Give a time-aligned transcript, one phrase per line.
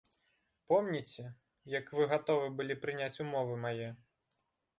[0.71, 1.25] Помніце,
[1.77, 3.89] як вы гатовы былі прыняць умовы мае?